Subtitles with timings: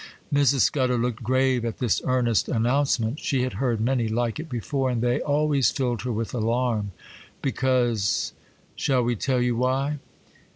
[0.33, 0.61] Mrs.
[0.61, 4.99] Scudder looked grave at this earnest announcement; she had heard many like it before, and
[4.99, 6.91] they always filled her with alarm,
[7.43, 9.99] because——Shall we tell you why?